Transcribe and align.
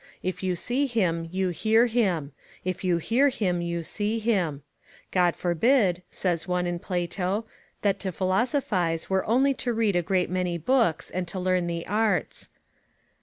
If 0.23 0.41
you 0.41 0.55
see 0.55 0.87
him, 0.87 1.29
you 1.31 1.49
hear 1.49 1.85
him; 1.85 2.31
if 2.65 2.83
you 2.83 2.97
hear 2.97 3.29
him, 3.29 3.61
you 3.61 3.83
see 3.83 4.17
him. 4.17 4.63
God 5.11 5.35
forbid, 5.35 6.01
says 6.09 6.47
one 6.47 6.65
in 6.65 6.79
Plato, 6.79 7.45
that 7.83 7.99
to 7.99 8.11
philosophise 8.11 9.11
were 9.11 9.23
only 9.27 9.53
to 9.53 9.71
read 9.73 9.95
a 9.95 10.01
great 10.01 10.31
many 10.31 10.57
books, 10.57 11.11
and 11.11 11.27
to 11.27 11.39
learn 11.39 11.67
the 11.67 11.85
arts. 11.85 12.49